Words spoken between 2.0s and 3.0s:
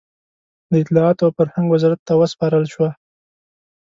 ته وسپارل شوه.